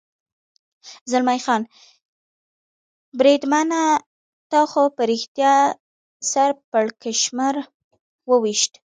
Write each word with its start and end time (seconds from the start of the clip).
زلمی 1.11 1.39
خان: 1.45 1.61
بریدمنه، 3.17 3.81
تا 4.51 4.61
خو 4.71 4.83
په 4.95 5.01
رښتیا 5.11 5.53
سر 6.31 6.49
پړکمشر 6.69 7.55
و 8.27 8.31
وېشت. 8.43 8.71